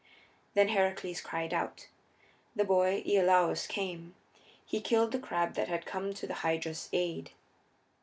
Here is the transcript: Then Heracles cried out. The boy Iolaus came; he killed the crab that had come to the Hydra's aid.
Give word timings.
Then 0.55 0.69
Heracles 0.69 1.21
cried 1.21 1.53
out. 1.53 1.87
The 2.55 2.63
boy 2.63 3.03
Iolaus 3.05 3.67
came; 3.67 4.15
he 4.65 4.81
killed 4.81 5.11
the 5.11 5.19
crab 5.19 5.53
that 5.53 5.67
had 5.67 5.85
come 5.85 6.11
to 6.15 6.25
the 6.25 6.33
Hydra's 6.41 6.89
aid. 6.91 7.33